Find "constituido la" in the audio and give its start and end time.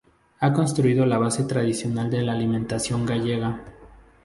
0.51-1.19